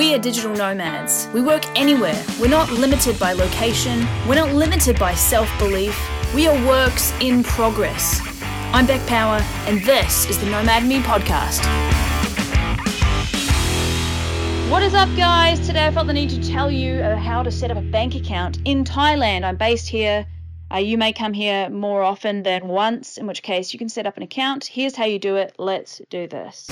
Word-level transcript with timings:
We 0.00 0.14
are 0.14 0.18
digital 0.18 0.54
nomads. 0.54 1.28
We 1.34 1.42
work 1.42 1.62
anywhere. 1.78 2.18
We're 2.40 2.48
not 2.48 2.70
limited 2.70 3.18
by 3.18 3.34
location. 3.34 4.08
We're 4.26 4.36
not 4.36 4.50
limited 4.54 4.98
by 4.98 5.12
self 5.12 5.46
belief. 5.58 5.94
We 6.34 6.48
are 6.48 6.66
works 6.66 7.12
in 7.20 7.42
progress. 7.42 8.18
I'm 8.72 8.86
Beck 8.86 9.06
Power, 9.06 9.40
and 9.68 9.78
this 9.82 10.24
is 10.30 10.38
the 10.38 10.46
Nomad 10.46 10.86
Me 10.86 11.00
podcast. 11.00 11.60
What 14.70 14.82
is 14.82 14.94
up, 14.94 15.14
guys? 15.18 15.60
Today 15.66 15.86
I 15.86 15.90
felt 15.90 16.06
the 16.06 16.14
need 16.14 16.30
to 16.30 16.50
tell 16.50 16.70
you 16.70 17.02
how 17.02 17.42
to 17.42 17.52
set 17.52 17.70
up 17.70 17.76
a 17.76 17.82
bank 17.82 18.14
account 18.14 18.58
in 18.64 18.84
Thailand. 18.84 19.44
I'm 19.44 19.58
based 19.58 19.86
here. 19.86 20.24
Uh, 20.72 20.78
you 20.78 20.96
may 20.96 21.12
come 21.12 21.34
here 21.34 21.68
more 21.68 22.02
often 22.02 22.42
than 22.42 22.68
once, 22.68 23.18
in 23.18 23.26
which 23.26 23.42
case 23.42 23.74
you 23.74 23.78
can 23.78 23.90
set 23.90 24.06
up 24.06 24.16
an 24.16 24.22
account. 24.22 24.64
Here's 24.64 24.96
how 24.96 25.04
you 25.04 25.18
do 25.18 25.36
it. 25.36 25.54
Let's 25.58 26.00
do 26.08 26.26
this. 26.26 26.70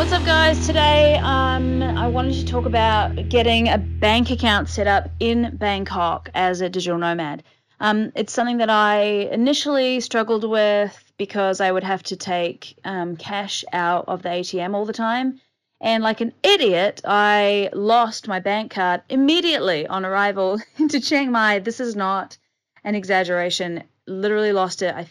What's 0.00 0.12
up, 0.12 0.24
guys? 0.24 0.66
Today, 0.66 1.18
um, 1.18 1.82
I 1.82 2.06
wanted 2.06 2.32
to 2.32 2.46
talk 2.46 2.64
about 2.64 3.28
getting 3.28 3.68
a 3.68 3.76
bank 3.76 4.30
account 4.30 4.70
set 4.70 4.86
up 4.86 5.10
in 5.20 5.54
Bangkok 5.58 6.30
as 6.32 6.62
a 6.62 6.70
digital 6.70 6.96
nomad. 6.96 7.42
Um, 7.80 8.10
it's 8.14 8.32
something 8.32 8.56
that 8.56 8.70
I 8.70 9.02
initially 9.30 10.00
struggled 10.00 10.48
with 10.48 11.12
because 11.18 11.60
I 11.60 11.70
would 11.70 11.84
have 11.84 12.02
to 12.04 12.16
take 12.16 12.78
um, 12.82 13.14
cash 13.14 13.62
out 13.74 14.06
of 14.08 14.22
the 14.22 14.30
ATM 14.30 14.74
all 14.74 14.86
the 14.86 14.94
time. 14.94 15.38
And 15.82 16.02
like 16.02 16.22
an 16.22 16.32
idiot, 16.42 17.02
I 17.04 17.68
lost 17.74 18.26
my 18.26 18.40
bank 18.40 18.72
card 18.72 19.02
immediately 19.10 19.86
on 19.86 20.06
arrival 20.06 20.60
into 20.78 20.98
Chiang 20.98 21.30
Mai. 21.30 21.58
This 21.58 21.78
is 21.78 21.94
not 21.94 22.38
an 22.84 22.94
exaggeration. 22.94 23.84
Literally 24.06 24.52
lost 24.52 24.80
it. 24.80 24.94
I 24.94 25.08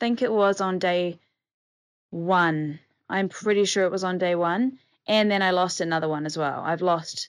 think 0.00 0.20
it 0.20 0.32
was 0.32 0.60
on 0.60 0.80
day 0.80 1.20
one 2.10 2.80
I'm 3.12 3.28
pretty 3.28 3.64
sure 3.64 3.84
it 3.84 3.92
was 3.92 4.04
on 4.04 4.18
day 4.18 4.34
one. 4.34 4.78
And 5.06 5.30
then 5.30 5.42
I 5.42 5.50
lost 5.50 5.80
another 5.80 6.08
one 6.08 6.26
as 6.26 6.36
well. 6.36 6.62
I've 6.64 6.82
lost 6.82 7.28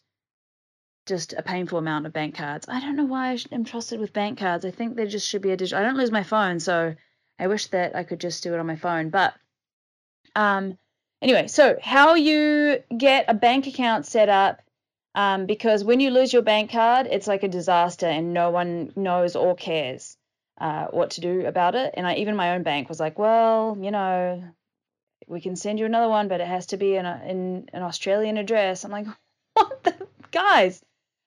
just 1.05 1.33
a 1.33 1.43
painful 1.43 1.79
amount 1.79 2.05
of 2.05 2.13
bank 2.13 2.35
cards. 2.35 2.67
I 2.69 2.79
don't 2.79 2.95
know 2.95 3.05
why 3.05 3.37
I'm 3.51 3.65
trusted 3.65 3.99
with 3.99 4.13
bank 4.13 4.39
cards. 4.39 4.63
I 4.63 4.71
think 4.71 4.95
there 4.95 5.07
just 5.07 5.27
should 5.27 5.41
be 5.41 5.51
a 5.51 5.57
digital. 5.57 5.79
I 5.79 5.85
don't 5.85 5.97
lose 5.97 6.11
my 6.11 6.23
phone, 6.23 6.59
so 6.59 6.95
I 7.37 7.47
wish 7.47 7.67
that 7.67 7.95
I 7.95 8.03
could 8.03 8.19
just 8.19 8.43
do 8.43 8.53
it 8.53 8.59
on 8.59 8.67
my 8.67 8.75
phone. 8.75 9.09
But 9.09 9.33
um, 10.35 10.77
anyway, 11.21 11.47
so 11.47 11.77
how 11.81 12.13
you 12.13 12.81
get 12.95 13.25
a 13.27 13.33
bank 13.33 13.67
account 13.67 14.05
set 14.05 14.29
up 14.29 14.61
um, 15.15 15.45
because 15.45 15.83
when 15.83 15.99
you 15.99 16.09
lose 16.09 16.31
your 16.31 16.41
bank 16.41 16.71
card, 16.71 17.07
it's 17.09 17.27
like 17.27 17.43
a 17.43 17.47
disaster 17.47 18.07
and 18.07 18.33
no 18.33 18.49
one 18.51 18.93
knows 18.95 19.35
or 19.35 19.55
cares 19.55 20.17
uh, 20.59 20.85
what 20.91 21.11
to 21.11 21.21
do 21.21 21.45
about 21.45 21.75
it. 21.75 21.93
And 21.97 22.07
I 22.07 22.15
even 22.15 22.35
my 22.35 22.55
own 22.55 22.63
bank 22.63 22.87
was 22.87 22.99
like, 22.99 23.19
well, 23.19 23.77
you 23.79 23.91
know, 23.91 24.43
we 25.27 25.41
can 25.41 25.55
send 25.55 25.79
you 25.79 25.85
another 25.85 26.09
one, 26.09 26.27
but 26.27 26.41
it 26.41 26.47
has 26.47 26.67
to 26.67 26.77
be 26.77 26.95
in, 26.95 27.05
a, 27.05 27.21
in 27.27 27.69
an 27.73 27.83
Australian 27.83 28.37
address. 28.37 28.83
I'm 28.83 28.91
like, 28.91 29.07
what 29.53 29.83
the 29.83 30.07
guys? 30.31 30.83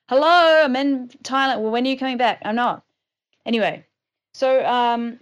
Hello, 0.08 0.62
I'm 0.64 0.77
in 0.77 1.08
Thailand. 1.22 1.61
Well, 1.61 1.72
when 1.72 1.86
are 1.86 1.91
you 1.91 1.98
coming 1.98 2.17
back? 2.17 2.41
I'm 2.44 2.55
not. 2.55 2.84
Anyway, 3.44 3.84
so 4.34 4.64
um, 4.64 5.20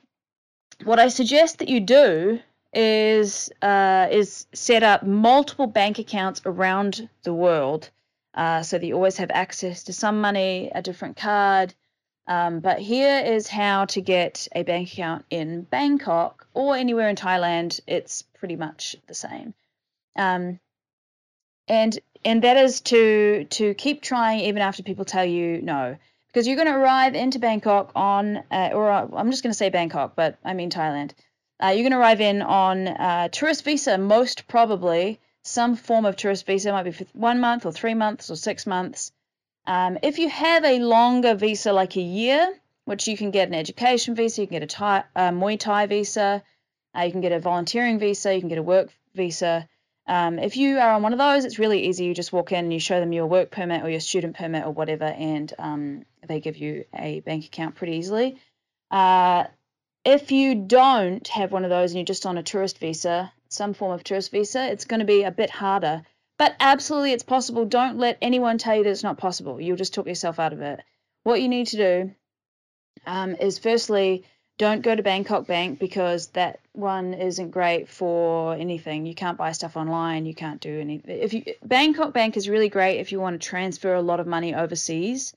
what 0.85 0.99
I 0.99 1.09
suggest 1.09 1.59
that 1.59 1.69
you 1.69 1.81
do 1.81 2.41
is 2.73 3.51
uh, 3.63 4.09
is 4.11 4.47
set 4.53 4.83
up 4.83 5.05
multiple 5.05 5.67
bank 5.67 5.99
accounts 5.99 6.43
around 6.45 7.09
the 7.23 7.33
world, 7.33 7.91
uh, 8.35 8.63
so 8.63 8.79
that 8.79 8.87
you 8.87 8.95
always 8.95 9.19
have 9.19 9.31
access 9.31 9.85
to 9.85 9.93
some 9.93 10.21
money, 10.21 10.71
a 10.75 10.83
different 10.83 11.17
card, 11.17 11.75
um, 12.27 12.61
but 12.61 12.79
here 12.79 13.19
is 13.21 13.49
how 13.49 13.85
to 13.87 14.01
get 14.01 14.49
a 14.55 14.63
bank 14.63 14.93
account 14.93 15.25
in 15.31 15.63
Bangkok 15.63 16.47
or 16.55 16.77
anywhere 16.77 17.09
in 17.09 17.17
Thailand. 17.17 17.81
It's 17.87 18.23
pretty 18.23 18.57
much 18.57 18.97
the 19.07 19.15
same. 19.15 19.55
Um, 20.17 20.59
and 21.69 21.99
and 22.25 22.43
that 22.43 22.57
is 22.57 22.81
to 22.83 23.45
to 23.51 23.75
keep 23.75 24.03
trying 24.03 24.41
even 24.41 24.63
after 24.63 24.83
people 24.83 25.05
tell 25.05 25.25
you 25.25 25.61
no, 25.61 25.97
because 26.29 26.47
you're 26.47 26.57
going 26.57 26.69
to 26.69 26.77
arrive 26.77 27.15
into 27.15 27.39
Bangkok 27.39 27.93
on, 27.95 28.39
uh, 28.51 28.71
or 28.73 28.91
uh, 28.91 29.07
I'm 29.15 29.31
just 29.31 29.43
going 29.43 29.53
to 29.53 29.57
say 29.57 29.71
Bangkok, 29.71 30.17
but 30.17 30.39
I 30.45 30.55
mean 30.55 30.71
Thailand. 30.71 31.13
Uh, 31.63 31.69
you're 31.69 31.89
going 31.89 31.93
to 31.93 31.99
arrive 31.99 32.21
in 32.21 32.43
on 32.43 32.89
uh, 32.89 33.29
tourist 33.29 33.65
visa, 33.65 33.97
most 33.97 34.49
probably 34.49 35.21
some 35.43 35.77
form 35.77 36.05
of 36.05 36.17
tourist 36.17 36.47
visa. 36.47 36.71
It 36.71 36.73
might 36.73 36.83
be 36.83 36.91
for 36.91 37.05
one 37.13 37.41
month 37.41 37.67
or 37.67 37.73
three 37.73 37.95
months 37.95 38.31
or 38.31 38.37
six 38.37 38.67
months. 38.67 39.13
Um, 39.67 39.99
if 40.03 40.19
you 40.19 40.29
have 40.29 40.65
a 40.65 40.79
longer 40.79 41.35
visa, 41.35 41.73
like 41.73 41.97
a 41.97 42.03
year, 42.03 42.55
which 42.85 43.09
you 43.09 43.17
can 43.17 43.31
get 43.31 43.49
an 43.49 43.55
education 43.55 44.15
visa, 44.15 44.43
you 44.43 44.47
can 44.47 44.57
get 44.57 44.63
a 44.63 44.67
Thai, 44.67 45.05
uh, 45.17 45.31
Muay 45.31 45.59
Thai 45.59 45.87
visa, 45.87 46.43
uh, 46.97 47.03
you 47.03 47.13
can 47.13 47.21
get 47.21 47.33
a 47.33 47.41
volunteering 47.41 47.99
visa, 47.99 48.35
you 48.35 48.41
can 48.41 48.49
get 48.49 48.59
a 48.59 48.63
work 48.63 48.91
visa. 49.15 49.69
Um, 50.07 50.39
if 50.39 50.59
you 50.59 50.79
are 50.79 50.93
on 50.93 51.03
one 51.03 51.15
of 51.15 51.19
those, 51.19 51.47
it's 51.47 51.59
really 51.59 51.87
easy. 51.87 52.05
You 52.05 52.15
just 52.15 52.33
walk 52.33 52.53
in 52.53 52.59
and 52.59 52.73
you 52.73 52.79
show 52.79 53.01
them 53.01 53.13
your 53.13 53.27
work 53.27 53.51
permit 53.51 53.83
or 53.83 53.89
your 53.89 54.01
student 54.01 54.37
permit 54.37 54.67
or 54.67 54.71
whatever, 54.71 55.07
and 55.07 55.53
um, 55.59 56.05
they 56.29 56.41
give 56.41 56.59
you 56.59 56.85
a 56.95 57.21
bank 57.21 57.47
account 57.47 57.75
pretty 57.75 57.97
easily. 57.97 58.37
Uh, 58.91 59.45
if 60.05 60.31
you 60.31 60.55
don't 60.55 61.27
have 61.29 61.53
one 61.53 61.65
of 61.65 61.71
those 61.71 61.93
and 61.93 61.99
you're 61.99 62.05
just 62.05 62.27
on 62.27 62.37
a 62.37 62.43
tourist 62.43 62.79
visa, 62.79 63.33
some 63.49 63.73
form 63.73 63.93
of 63.93 64.05
tourist 64.05 64.31
visa, 64.31 64.71
it's 64.71 64.85
going 64.85 65.01
to 65.01 65.07
be 65.07 65.23
a 65.23 65.31
bit 65.31 65.49
harder 65.49 66.03
but 66.39 66.57
absolutely, 66.61 67.13
it's 67.13 67.23
possible. 67.23 67.65
Don't 67.65 67.99
let 67.99 68.19
anyone 68.21 68.59
tell 68.59 68.77
you 68.77 68.85
that 68.85 68.91
it's 68.91 69.03
not 69.03 69.19
possible. 69.19 69.61
You'll 69.61 69.77
just 69.77 69.95
talk 69.95 70.07
yourself 70.07 70.39
out 70.39 70.53
of 70.53 70.61
it. 70.61 70.81
What 71.23 71.41
you 71.41 71.49
need 71.49 71.69
to 71.69 71.77
do 71.77 72.15
um, 73.07 73.37
is 73.37 73.59
firstly, 73.59 74.25
don't 74.59 74.83
go 74.83 74.95
to 74.95 75.03
Bangkok 75.03 75.47
Bank 75.47 75.79
because 75.79 76.29
that 76.29 76.61
one 76.73 77.15
isn't 77.15 77.51
great 77.51 77.89
for 77.89 78.55
anything. 78.55 79.07
You 79.07 79.15
can't 79.15 79.39
buy 79.39 79.53
stuff 79.53 79.77
online. 79.77 80.27
You 80.27 80.35
can't 80.35 80.61
do 80.61 80.81
anything. 80.81 81.19
If 81.21 81.35
you 81.35 81.45
Bangkok 81.65 82.13
Bank 82.13 82.37
is 82.37 82.49
really 82.49 82.69
great 82.69 83.01
if 83.01 83.11
you 83.11 83.21
want 83.21 83.41
to 83.41 83.49
transfer 83.49 83.95
a 83.95 84.03
lot 84.03 84.21
of 84.21 84.27
money 84.27 84.55
overseas. 84.55 85.35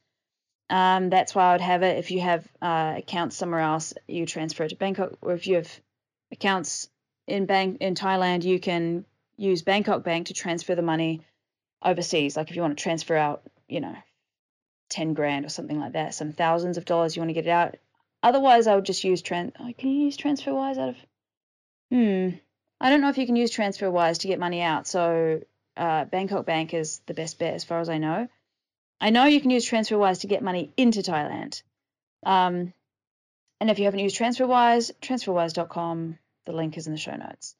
Um, 0.69 1.09
that's 1.09 1.33
why 1.33 1.49
I 1.49 1.51
would 1.53 1.61
have 1.61 1.83
it. 1.83 1.97
If 1.97 2.11
you 2.11 2.19
have 2.21 2.45
uh, 2.61 2.95
accounts 2.97 3.37
somewhere 3.37 3.61
else, 3.61 3.93
you 4.07 4.25
transfer 4.25 4.63
it 4.63 4.69
to 4.69 4.75
Bangkok. 4.75 5.13
Or 5.21 5.33
if 5.33 5.47
you 5.47 5.55
have 5.55 5.79
accounts 6.31 6.89
in 7.25 7.45
bank 7.45 7.77
in 7.79 7.95
Thailand, 7.95 8.43
you 8.43 8.59
can 8.59 9.05
use 9.37 9.61
Bangkok 9.61 10.03
Bank 10.03 10.27
to 10.27 10.33
transfer 10.33 10.75
the 10.75 10.81
money 10.81 11.21
overseas. 11.81 12.35
Like 12.35 12.49
if 12.49 12.55
you 12.55 12.61
want 12.61 12.77
to 12.77 12.83
transfer 12.83 13.15
out, 13.15 13.43
you 13.67 13.79
know, 13.79 13.95
10 14.89 15.13
grand 15.13 15.45
or 15.45 15.49
something 15.49 15.79
like 15.79 15.93
that, 15.93 16.15
some 16.15 16.33
thousands 16.33 16.77
of 16.77 16.85
dollars, 16.85 17.15
you 17.15 17.21
want 17.21 17.29
to 17.29 17.33
get 17.33 17.45
it 17.45 17.51
out. 17.51 17.75
Otherwise, 18.23 18.67
I 18.67 18.75
would 18.75 18.85
just 18.85 19.03
use 19.03 19.21
trans. 19.21 19.53
Oh, 19.59 19.71
can 19.77 19.89
you 19.89 20.05
use 20.05 20.17
TransferWise 20.17 20.77
out 20.77 20.89
of? 20.89 20.97
Hmm. 21.91 22.29
I 22.79 22.89
don't 22.89 23.01
know 23.01 23.09
if 23.09 23.17
you 23.17 23.25
can 23.25 23.35
use 23.35 23.55
TransferWise 23.55 24.19
to 24.19 24.27
get 24.27 24.39
money 24.39 24.61
out. 24.61 24.87
So 24.87 25.41
uh, 25.75 26.05
Bangkok 26.05 26.45
Bank 26.45 26.73
is 26.73 26.99
the 27.05 27.13
best 27.13 27.39
bet 27.39 27.53
as 27.53 27.63
far 27.63 27.79
as 27.79 27.89
I 27.89 27.99
know. 27.99 28.27
I 28.99 29.11
know 29.11 29.25
you 29.25 29.39
can 29.39 29.51
use 29.51 29.69
TransferWise 29.69 30.21
to 30.21 30.27
get 30.27 30.41
money 30.41 30.73
into 30.75 31.01
Thailand. 31.01 31.61
Um, 32.25 32.73
and 33.59 33.69
if 33.69 33.77
you 33.79 33.85
haven't 33.85 33.99
used 33.99 34.17
TransferWise, 34.17 34.91
transferwise.com. 35.01 36.17
The 36.45 36.51
link 36.51 36.77
is 36.77 36.87
in 36.87 36.93
the 36.93 36.99
show 36.99 37.15
notes. 37.15 37.55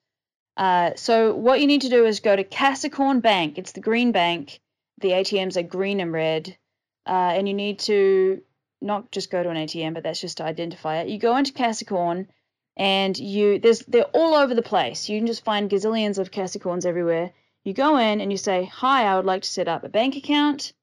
Uh, 0.57 0.91
so 0.95 1.35
what 1.35 1.62
you 1.62 1.68
need 1.68 1.81
to 1.81 1.90
do 1.90 2.06
is 2.06 2.19
go 2.19 2.35
to 2.35 2.44
Kasikorn 2.44 3.22
Bank. 3.22 3.57
It's 3.57 3.73
the 3.73 3.79
green 3.79 4.12
bank. 4.12 4.59
The 5.00 5.12
ATMs 5.12 5.56
are 5.56 5.63
green 5.63 6.00
and 6.00 6.12
red. 6.12 6.57
Uh, 7.06 7.31
and 7.35 7.47
you 7.47 7.53
need 7.53 7.79
to 7.79 8.41
not 8.81 9.12
just 9.12 9.31
go 9.31 9.41
to 9.41 9.50
an 9.50 9.56
ATM, 9.56 9.94
but 9.94 10.03
that's 10.03 10.19
just 10.19 10.38
to 10.38 10.44
identify 10.44 10.97
it. 10.97 11.09
You 11.09 11.19
go 11.19 11.38
into 11.38 11.53
Kasikorn 11.53 12.28
and 12.75 13.18
you 13.18 13.59
there's 13.59 13.79
they're 13.79 14.03
all 14.06 14.34
over 14.34 14.53
the 14.53 14.62
place. 14.62 15.07
You 15.09 15.19
can 15.19 15.28
just 15.28 15.44
find 15.44 15.69
gazillions 15.69 16.18
of 16.18 16.31
Kasikorns 16.31 16.85
everywhere. 16.85 17.31
You 17.63 17.74
go 17.74 17.97
in 17.97 18.22
and 18.22 18.31
you 18.31 18.38
say, 18.38 18.66
"Hi, 18.66 19.06
I 19.06 19.16
would 19.16 19.25
like 19.25 19.44
to 19.44 19.50
set 19.50 19.68
up 19.68 19.84
a 19.84 19.89
bank 19.89 20.16
account 20.16 20.74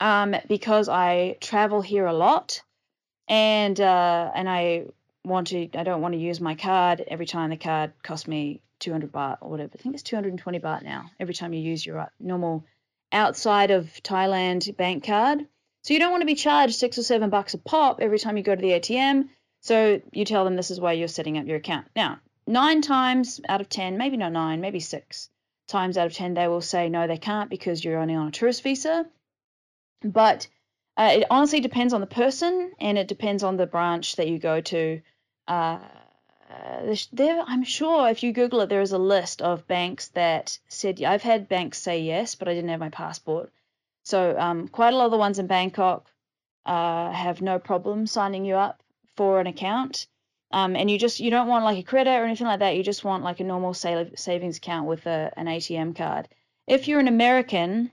um, 0.00 0.36
because 0.48 0.88
I 0.88 1.36
travel 1.40 1.80
here 1.80 2.06
a 2.06 2.12
lot, 2.12 2.62
and 3.28 3.80
uh, 3.80 4.30
and 4.34 4.48
I 4.48 4.86
want 5.24 5.48
to 5.48 5.68
I 5.74 5.82
don't 5.82 6.00
want 6.00 6.14
to 6.14 6.20
use 6.20 6.40
my 6.40 6.54
card 6.54 7.02
every 7.06 7.26
time 7.26 7.50
the 7.50 7.56
card 7.56 7.92
costs 8.02 8.28
me 8.28 8.60
200 8.80 9.10
baht 9.10 9.38
or 9.40 9.50
whatever. 9.50 9.70
I 9.74 9.82
think 9.82 9.94
it's 9.94 10.02
220 10.02 10.58
baht 10.60 10.82
now 10.82 11.10
every 11.18 11.34
time 11.34 11.52
you 11.52 11.60
use 11.60 11.84
your 11.84 12.00
uh, 12.00 12.06
normal 12.20 12.64
outside 13.12 13.70
of 13.70 13.86
Thailand 14.02 14.76
bank 14.76 15.04
card. 15.04 15.46
So 15.82 15.94
you 15.94 16.00
don't 16.00 16.10
want 16.10 16.22
to 16.22 16.26
be 16.26 16.34
charged 16.34 16.76
6 16.76 16.98
or 16.98 17.02
7 17.02 17.30
bucks 17.30 17.54
a 17.54 17.58
pop 17.58 18.00
every 18.00 18.18
time 18.18 18.36
you 18.36 18.42
go 18.42 18.54
to 18.54 18.60
the 18.60 18.72
ATM. 18.72 19.28
So 19.60 20.00
you 20.12 20.24
tell 20.24 20.44
them 20.44 20.56
this 20.56 20.70
is 20.70 20.80
why 20.80 20.92
you're 20.92 21.08
setting 21.08 21.38
up 21.38 21.46
your 21.46 21.56
account. 21.56 21.86
Now, 21.94 22.20
9 22.46 22.82
times 22.82 23.40
out 23.48 23.60
of 23.60 23.68
10, 23.68 23.96
maybe 23.96 24.16
not 24.16 24.32
9, 24.32 24.60
maybe 24.60 24.80
6 24.80 25.30
times 25.66 25.96
out 25.96 26.06
of 26.06 26.12
10 26.12 26.34
they 26.34 26.46
will 26.46 26.60
say 26.60 26.90
no 26.90 27.06
they 27.06 27.16
can't 27.16 27.48
because 27.48 27.82
you're 27.82 27.98
only 27.98 28.14
on 28.14 28.28
a 28.28 28.30
tourist 28.30 28.62
visa. 28.62 29.06
But 30.02 30.46
uh, 30.96 31.10
it 31.14 31.26
honestly 31.30 31.60
depends 31.60 31.94
on 31.94 32.00
the 32.00 32.06
person 32.06 32.72
and 32.78 32.98
it 32.98 33.08
depends 33.08 33.42
on 33.42 33.56
the 33.56 33.66
branch 33.66 34.16
that 34.16 34.28
you 34.28 34.38
go 34.38 34.60
to 34.60 35.00
uh, 35.48 35.78
there, 37.12 37.42
I'm 37.46 37.64
sure 37.64 38.08
if 38.08 38.22
you 38.22 38.32
Google 38.32 38.60
it, 38.60 38.68
there 38.68 38.80
is 38.80 38.92
a 38.92 38.98
list 38.98 39.42
of 39.42 39.66
banks 39.66 40.08
that 40.08 40.58
said 40.68 41.02
I've 41.02 41.22
had 41.22 41.48
banks 41.48 41.78
say 41.78 42.00
yes, 42.00 42.34
but 42.34 42.48
I 42.48 42.54
didn't 42.54 42.70
have 42.70 42.80
my 42.80 42.90
passport. 42.90 43.52
So 44.04 44.38
um, 44.38 44.68
quite 44.68 44.92
a 44.92 44.96
lot 44.96 45.06
of 45.06 45.10
the 45.10 45.18
ones 45.18 45.38
in 45.38 45.46
Bangkok 45.46 46.10
uh, 46.66 47.10
have 47.10 47.42
no 47.42 47.58
problem 47.58 48.06
signing 48.06 48.44
you 48.44 48.56
up 48.56 48.82
for 49.16 49.40
an 49.40 49.46
account. 49.46 50.06
Um, 50.50 50.76
and 50.76 50.90
you 50.90 50.98
just 50.98 51.20
you 51.20 51.30
don't 51.30 51.48
want 51.48 51.64
like 51.64 51.78
a 51.78 51.82
credit 51.82 52.10
or 52.10 52.24
anything 52.24 52.46
like 52.46 52.60
that. 52.60 52.76
You 52.76 52.82
just 52.82 53.04
want 53.04 53.24
like 53.24 53.40
a 53.40 53.44
normal 53.44 53.74
savings 53.74 54.58
account 54.58 54.86
with 54.86 55.06
a, 55.06 55.32
an 55.36 55.46
ATM 55.46 55.96
card. 55.96 56.28
If 56.66 56.86
you're 56.86 57.00
an 57.00 57.08
American, 57.08 57.90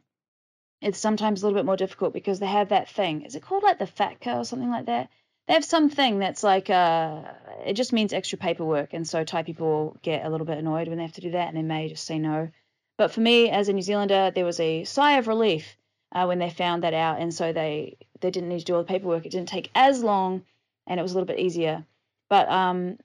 it's 0.81 0.99
sometimes 0.99 1.41
a 1.41 1.45
little 1.45 1.57
bit 1.57 1.65
more 1.65 1.77
difficult 1.77 2.13
because 2.13 2.39
they 2.39 2.47
have 2.47 2.69
that 2.69 2.89
thing. 2.89 3.23
Is 3.23 3.35
it 3.35 3.41
called 3.43 3.63
like 3.63 3.79
the 3.79 3.85
FATCA 3.85 4.37
or 4.37 4.45
something 4.45 4.69
like 4.69 4.85
that? 4.85 5.09
They 5.47 5.53
have 5.53 5.65
something 5.65 6.19
that's 6.19 6.43
like 6.43 6.69
uh, 6.69 7.23
it 7.65 7.73
just 7.73 7.93
means 7.93 8.13
extra 8.13 8.37
paperwork, 8.37 8.93
and 8.93 9.07
so 9.07 9.23
Thai 9.23 9.43
people 9.43 9.97
get 10.01 10.25
a 10.25 10.29
little 10.29 10.45
bit 10.45 10.57
annoyed 10.57 10.87
when 10.87 10.97
they 10.97 11.03
have 11.03 11.13
to 11.13 11.21
do 11.21 11.31
that, 11.31 11.47
and 11.47 11.57
they 11.57 11.63
may 11.63 11.89
just 11.89 12.05
say 12.05 12.19
no. 12.19 12.49
But 12.97 13.11
for 13.11 13.21
me, 13.21 13.49
as 13.49 13.67
a 13.67 13.73
New 13.73 13.81
Zealander, 13.81 14.31
there 14.31 14.45
was 14.45 14.59
a 14.59 14.83
sigh 14.83 15.17
of 15.17 15.27
relief 15.27 15.75
uh, 16.11 16.25
when 16.25 16.39
they 16.39 16.49
found 16.49 16.83
that 16.83 16.93
out, 16.93 17.19
and 17.19 17.33
so 17.33 17.51
they 17.51 17.97
they 18.19 18.31
didn't 18.31 18.49
need 18.49 18.59
to 18.59 18.65
do 18.65 18.75
all 18.75 18.83
the 18.83 18.87
paperwork. 18.87 19.25
It 19.25 19.31
didn't 19.31 19.49
take 19.49 19.71
as 19.75 20.03
long, 20.03 20.43
and 20.87 20.99
it 20.99 21.03
was 21.03 21.11
a 21.11 21.15
little 21.15 21.27
bit 21.27 21.39
easier. 21.39 21.85
But 22.29 22.47
um, 22.49 22.97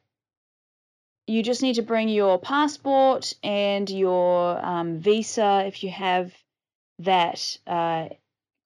you 1.26 1.42
just 1.42 1.62
need 1.62 1.74
to 1.74 1.82
bring 1.82 2.08
your 2.08 2.38
passport 2.38 3.34
and 3.42 3.88
your 3.90 4.64
um, 4.64 4.98
visa 4.98 5.64
if 5.66 5.82
you 5.82 5.90
have 5.90 6.32
that. 7.00 7.58
Uh, 7.66 8.08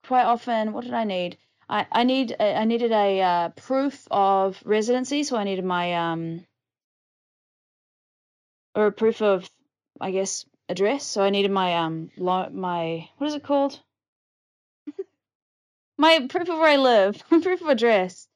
quite 0.05 0.25
often, 0.25 0.72
what 0.72 0.84
did 0.84 0.94
I 0.94 1.05
need? 1.05 1.38
I, 1.70 1.87
I 1.93 2.02
need 2.05 2.34
I 2.40 2.64
needed 2.64 2.90
a 2.90 3.20
uh, 3.20 3.49
proof 3.50 4.08
of 4.11 4.61
residency, 4.64 5.22
so 5.22 5.37
I 5.37 5.44
needed 5.44 5.64
my 5.64 5.94
um 5.94 6.44
or 8.75 8.87
a 8.87 8.93
proof 8.93 9.22
of 9.22 9.49
I 10.00 10.11
guess 10.11 10.44
address. 10.69 11.05
So 11.06 11.22
I 11.22 11.31
needed 11.31 11.52
my 11.52 11.76
um 11.76 12.11
lo- 12.17 12.50
my 12.50 13.08
what 13.19 13.28
is 13.28 13.34
it 13.34 13.44
called? 13.44 13.81
my 15.96 16.26
proof 16.28 16.49
of 16.49 16.58
where 16.58 16.70
I 16.70 16.76
live, 16.76 17.22
proof 17.28 17.61
of 17.62 17.69
address. 17.69 18.26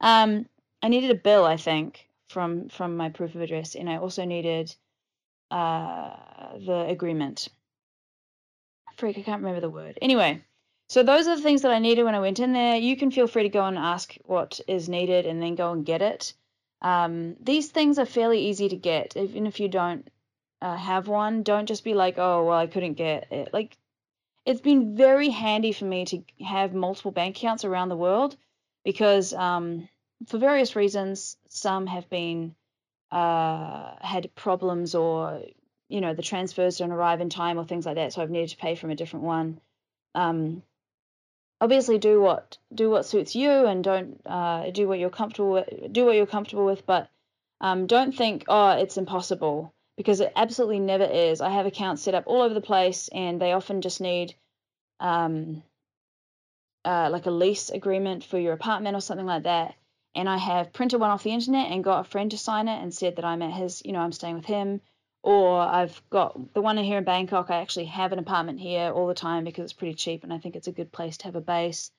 Um, 0.00 0.46
I 0.82 0.88
needed 0.88 1.10
a 1.10 1.14
bill, 1.14 1.46
I 1.46 1.56
think, 1.56 2.06
from 2.28 2.68
from 2.68 2.98
my 2.98 3.08
proof 3.08 3.34
of 3.34 3.40
address, 3.40 3.76
and 3.76 3.88
I 3.88 3.96
also 3.96 4.26
needed 4.26 4.76
uh 5.50 6.58
the 6.58 6.84
agreement. 6.88 7.48
Freak, 8.96 9.16
I 9.18 9.22
can't 9.22 9.40
remember 9.42 9.60
the 9.62 9.70
word. 9.70 9.98
Anyway, 10.02 10.44
so 10.88 11.02
those 11.02 11.26
are 11.26 11.36
the 11.36 11.42
things 11.42 11.62
that 11.62 11.72
I 11.72 11.78
needed 11.78 12.04
when 12.04 12.14
I 12.14 12.20
went 12.20 12.40
in 12.40 12.52
there. 12.52 12.76
You 12.76 12.96
can 12.96 13.10
feel 13.10 13.26
free 13.26 13.44
to 13.44 13.48
go 13.48 13.64
and 13.64 13.78
ask 13.78 14.14
what 14.24 14.60
is 14.68 14.88
needed 14.88 15.26
and 15.26 15.42
then 15.42 15.54
go 15.54 15.72
and 15.72 15.84
get 15.84 16.02
it. 16.02 16.34
Um, 16.82 17.36
these 17.40 17.70
things 17.70 17.98
are 17.98 18.06
fairly 18.06 18.46
easy 18.46 18.68
to 18.68 18.76
get, 18.76 19.16
even 19.16 19.46
if 19.46 19.60
you 19.60 19.68
don't 19.68 20.06
uh, 20.60 20.76
have 20.76 21.08
one. 21.08 21.42
Don't 21.42 21.66
just 21.66 21.84
be 21.84 21.94
like, 21.94 22.18
oh, 22.18 22.44
well, 22.44 22.58
I 22.58 22.66
couldn't 22.66 22.94
get 22.94 23.32
it. 23.32 23.52
Like, 23.52 23.76
it's 24.44 24.60
been 24.60 24.94
very 24.94 25.30
handy 25.30 25.72
for 25.72 25.86
me 25.86 26.04
to 26.04 26.22
have 26.44 26.74
multiple 26.74 27.10
bank 27.10 27.36
accounts 27.38 27.64
around 27.64 27.88
the 27.88 27.96
world 27.96 28.36
because, 28.84 29.32
um, 29.32 29.88
for 30.28 30.38
various 30.38 30.76
reasons, 30.76 31.38
some 31.48 31.86
have 31.86 32.08
been 32.10 32.54
uh, 33.10 33.94
had 34.00 34.34
problems 34.34 34.94
or 34.94 35.42
you 35.88 36.00
know 36.00 36.14
the 36.14 36.22
transfers 36.22 36.78
don't 36.78 36.90
arrive 36.90 37.20
in 37.20 37.30
time 37.30 37.58
or 37.58 37.64
things 37.64 37.86
like 37.86 37.94
that. 37.94 38.12
So 38.12 38.22
I've 38.22 38.30
needed 38.30 38.50
to 38.50 38.56
pay 38.56 38.74
from 38.74 38.90
a 38.90 38.96
different 38.96 39.24
one. 39.24 39.60
Um, 40.14 40.62
obviously 41.64 41.98
do 41.98 42.20
what 42.20 42.58
do 42.74 42.90
what 42.90 43.06
suits 43.06 43.34
you 43.34 43.50
and 43.50 43.82
don't 43.82 44.20
uh, 44.26 44.70
do 44.70 44.86
what 44.86 44.98
you're 44.98 45.08
comfortable 45.08 45.52
with 45.52 45.92
do 45.92 46.04
what 46.04 46.14
you're 46.14 46.26
comfortable 46.26 46.66
with 46.66 46.84
but 46.84 47.08
um, 47.62 47.86
don't 47.86 48.14
think 48.14 48.44
oh 48.48 48.72
it's 48.72 48.98
impossible 48.98 49.72
because 49.96 50.20
it 50.20 50.32
absolutely 50.36 50.80
never 50.80 51.04
is. 51.04 51.40
I 51.40 51.50
have 51.50 51.66
accounts 51.66 52.02
set 52.02 52.14
up 52.14 52.24
all 52.26 52.42
over 52.42 52.52
the 52.52 52.60
place 52.60 53.08
and 53.08 53.40
they 53.40 53.52
often 53.52 53.80
just 53.80 54.00
need 54.00 54.34
um, 55.00 55.62
uh, 56.84 57.08
like 57.10 57.26
a 57.26 57.30
lease 57.30 57.70
agreement 57.70 58.24
for 58.24 58.38
your 58.38 58.52
apartment 58.52 58.96
or 58.96 59.00
something 59.00 59.26
like 59.26 59.44
that. 59.44 59.74
And 60.16 60.28
i 60.28 60.36
have 60.36 60.72
printed 60.72 61.00
one 61.00 61.10
off 61.10 61.24
the 61.24 61.32
internet 61.32 61.72
and 61.72 61.82
got 61.82 62.00
a 62.00 62.10
friend 62.10 62.30
to 62.32 62.38
sign 62.38 62.68
it 62.68 62.80
and 62.82 62.94
said 62.94 63.16
that 63.16 63.24
i'm 63.24 63.42
at 63.42 63.52
his 63.52 63.82
you 63.84 63.92
know 63.92 64.00
i'm 64.00 64.12
staying 64.12 64.36
with 64.36 64.44
him 64.44 64.80
or 65.24 65.58
I've 65.58 66.02
got 66.10 66.52
the 66.52 66.60
one 66.60 66.76
here 66.76 66.98
in 66.98 67.04
Bangkok. 67.04 67.50
I 67.50 67.62
actually 67.62 67.86
have 67.86 68.12
an 68.12 68.18
apartment 68.18 68.60
here 68.60 68.92
all 68.92 69.06
the 69.06 69.14
time 69.14 69.44
because 69.44 69.64
it's 69.64 69.72
pretty 69.72 69.94
cheap 69.94 70.22
and 70.22 70.30
I 70.30 70.38
think 70.38 70.54
it's 70.54 70.68
a 70.68 70.72
good 70.72 70.92
place 70.92 71.16
to 71.16 71.24
have 71.24 71.34
a 71.34 71.40
base. 71.40 71.90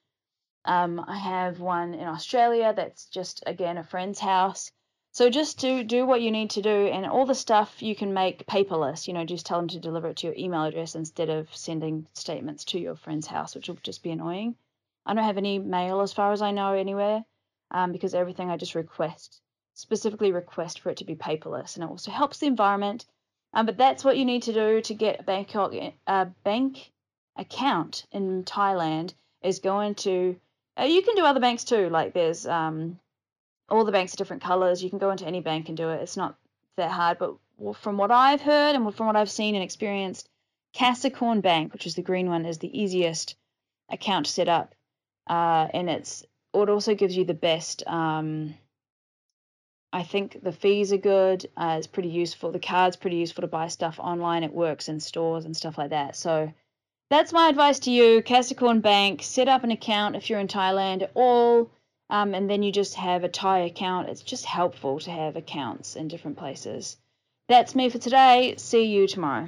Um, 0.63 1.03
I 1.07 1.17
have 1.17 1.59
one 1.59 1.95
in 1.95 2.07
Australia 2.07 2.71
that's 2.75 3.07
just 3.07 3.43
again 3.47 3.79
a 3.79 3.83
friend's 3.83 4.19
house. 4.19 4.71
So 5.11 5.31
just 5.31 5.59
to 5.61 5.83
do 5.83 6.05
what 6.05 6.21
you 6.21 6.29
need 6.29 6.51
to 6.51 6.61
do, 6.61 6.87
and 6.87 7.05
all 7.05 7.25
the 7.25 7.33
stuff 7.33 7.81
you 7.81 7.95
can 7.95 8.13
make 8.13 8.45
paperless. 8.45 9.07
You 9.07 9.13
know, 9.15 9.25
just 9.25 9.45
tell 9.45 9.57
them 9.57 9.69
to 9.69 9.79
deliver 9.79 10.09
it 10.09 10.17
to 10.17 10.27
your 10.27 10.35
email 10.37 10.65
address 10.65 10.93
instead 10.93 11.29
of 11.29 11.55
sending 11.55 12.05
statements 12.13 12.63
to 12.65 12.79
your 12.79 12.95
friend's 12.95 13.25
house, 13.25 13.55
which 13.55 13.67
will 13.67 13.77
just 13.81 14.03
be 14.03 14.11
annoying. 14.11 14.55
I 15.03 15.15
don't 15.15 15.23
have 15.23 15.37
any 15.37 15.57
mail 15.57 16.01
as 16.01 16.13
far 16.13 16.31
as 16.31 16.43
I 16.43 16.51
know 16.51 16.73
anywhere, 16.73 17.23
um, 17.71 17.91
because 17.91 18.13
everything 18.13 18.51
I 18.51 18.57
just 18.57 18.75
request, 18.75 19.41
specifically 19.75 20.31
request 20.31 20.79
for 20.79 20.89
it 20.89 20.97
to 20.97 21.05
be 21.05 21.15
paperless, 21.15 21.75
and 21.75 21.83
it 21.83 21.89
also 21.89 22.11
helps 22.11 22.39
the 22.39 22.47
environment 22.47 23.05
um, 23.55 23.65
but 23.65 23.77
that's 23.77 24.03
what 24.03 24.17
you 24.17 24.25
need 24.25 24.43
to 24.43 24.53
do 24.53 24.81
to 24.81 24.93
get 24.93 25.21
a 25.21 25.23
Bangkok 25.23 25.73
bank 26.43 26.91
account 27.37 28.05
in 28.11 28.43
Thailand 28.43 29.13
is 29.41 29.59
going 29.59 29.95
to. 29.95 30.35
Uh, 30.77 30.83
you 30.83 31.01
can 31.01 31.15
do 31.15 31.25
other 31.25 31.39
banks 31.39 31.63
too. 31.63 31.89
Like 31.89 32.13
there's 32.13 32.45
um, 32.45 32.99
all 33.69 33.85
the 33.85 33.93
banks 33.93 34.13
are 34.13 34.17
different 34.17 34.43
colors. 34.43 34.83
You 34.83 34.89
can 34.89 34.99
go 34.99 35.09
into 35.09 35.25
any 35.25 35.39
bank 35.39 35.69
and 35.69 35.77
do 35.77 35.89
it. 35.89 36.01
It's 36.01 36.17
not 36.17 36.35
that 36.75 36.91
hard. 36.91 37.17
But 37.17 37.35
from 37.77 37.97
what 37.97 38.11
I've 38.11 38.41
heard 38.41 38.75
and 38.75 38.93
from 38.93 39.07
what 39.07 39.15
I've 39.15 39.31
seen 39.31 39.55
and 39.55 39.63
experienced, 39.63 40.27
Kasikorn 40.75 41.41
Bank, 41.41 41.71
which 41.71 41.87
is 41.87 41.95
the 41.95 42.01
green 42.01 42.27
one, 42.27 42.45
is 42.45 42.57
the 42.57 42.77
easiest 42.77 43.37
account 43.89 44.25
to 44.25 44.31
set 44.33 44.49
up, 44.49 44.75
uh, 45.27 45.69
and 45.73 45.89
it's 45.89 46.25
it 46.53 46.69
also 46.69 46.93
gives 46.93 47.15
you 47.15 47.23
the 47.23 47.33
best 47.33 47.87
um, 47.87 48.55
I 49.95 50.03
think 50.03 50.43
the 50.43 50.51
fees 50.51 50.91
are 50.91 50.97
good. 50.97 51.49
Uh, 51.55 51.75
it's 51.77 51.87
pretty 51.87 52.09
useful. 52.09 52.51
The 52.51 52.59
card's 52.59 52.97
pretty 52.97 53.15
useful 53.15 53.43
to 53.43 53.47
buy 53.47 53.69
stuff 53.69 53.97
online. 53.97 54.43
It 54.43 54.53
works 54.53 54.89
in 54.89 54.99
stores 54.99 55.45
and 55.45 55.55
stuff 55.55 55.77
like 55.77 55.91
that. 55.91 56.17
So 56.17 56.51
that's 57.09 57.31
my 57.31 57.47
advice 57.47 57.79
to 57.79 57.91
you. 57.91 58.21
Kasikorn 58.21 58.81
Bank, 58.81 59.23
set 59.23 59.47
up 59.47 59.63
an 59.63 59.71
account 59.71 60.17
if 60.17 60.29
you're 60.29 60.41
in 60.41 60.49
Thailand, 60.49 61.01
at 61.01 61.11
all, 61.13 61.71
um, 62.09 62.33
and 62.33 62.49
then 62.49 62.61
you 62.61 62.73
just 62.73 62.95
have 62.95 63.23
a 63.23 63.29
Thai 63.29 63.59
account. 63.59 64.09
It's 64.09 64.21
just 64.21 64.43
helpful 64.43 64.99
to 64.99 65.11
have 65.11 65.37
accounts 65.37 65.95
in 65.95 66.09
different 66.09 66.37
places. 66.37 66.97
That's 67.47 67.73
me 67.73 67.87
for 67.87 67.97
today. 67.97 68.55
See 68.57 68.83
you 68.83 69.07
tomorrow. 69.07 69.47